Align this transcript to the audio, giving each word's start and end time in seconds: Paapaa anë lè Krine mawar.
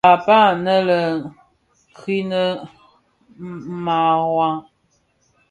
Paapaa 0.05 0.45
anë 0.53 0.75
lè 0.87 0.99
Krine 1.97 2.41
mawar. 3.85 4.53